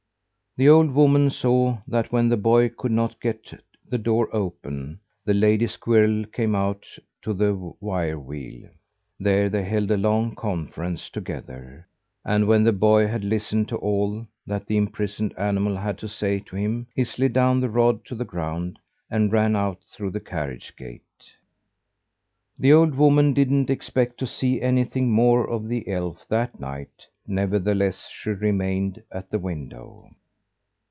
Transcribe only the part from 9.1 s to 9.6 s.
There